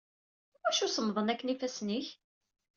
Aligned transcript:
Iwacu 0.57 0.87
smaḍen 0.89 1.31
akken 1.33 1.51
yifassen-ik? 1.51 2.07